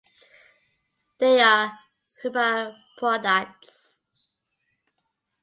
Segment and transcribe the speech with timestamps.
[1.19, 1.77] They are
[2.23, 3.99] hermaphrodites.